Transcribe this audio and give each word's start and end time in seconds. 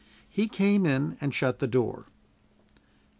He 0.27 0.47
came 0.47 0.87
in 0.87 1.15
and 1.21 1.31
shut 1.31 1.59
the 1.59 1.67
door. 1.67 2.07